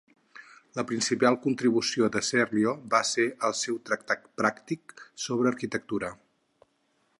[0.77, 6.13] La principal contribució de Serlio va ser el seu tractat pràctic sobre arquitectura.